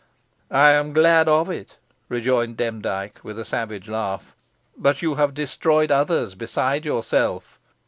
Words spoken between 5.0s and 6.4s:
you have destroyed others